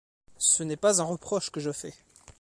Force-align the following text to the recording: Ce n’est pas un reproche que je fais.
Ce 0.39 0.63
n’est 0.63 0.77
pas 0.77 0.99
un 0.99 1.03
reproche 1.05 1.51
que 1.51 1.59
je 1.59 1.71
fais. 1.71 1.93